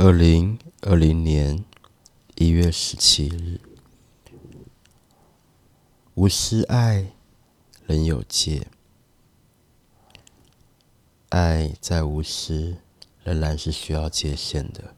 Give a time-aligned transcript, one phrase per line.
[0.00, 1.64] 二零二零年
[2.36, 3.60] 一月十七日
[6.14, 7.14] 无私爱
[7.84, 8.68] 人有界
[11.30, 12.76] 爱在无私
[13.24, 14.94] 仍然是需要界限的。